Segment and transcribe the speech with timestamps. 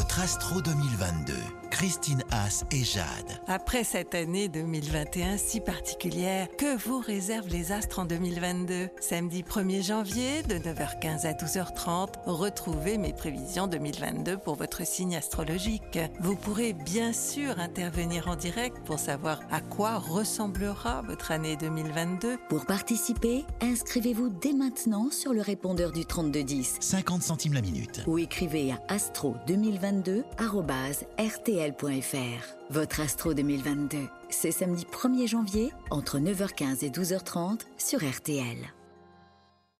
[0.00, 1.34] Votre Astro 2022.
[1.80, 3.40] Christine Haas et Jade.
[3.46, 9.82] Après cette année 2021 si particulière, que vous réservent les astres en 2022 Samedi 1er
[9.82, 15.98] janvier, de 9h15 à 12h30, retrouvez mes prévisions 2022 pour votre signe astrologique.
[16.20, 22.36] Vous pourrez bien sûr intervenir en direct pour savoir à quoi ressemblera votre année 2022.
[22.50, 28.02] Pour participer, inscrivez-vous dès maintenant sur le répondeur du 3210 50 centimes la minute.
[28.06, 28.98] ou écrivez à
[31.70, 32.56] astro2022@rtl.fr.
[32.70, 33.98] Votre Astro 2022,
[34.28, 38.79] c'est samedi 1er janvier entre 9h15 et 12h30 sur RTL.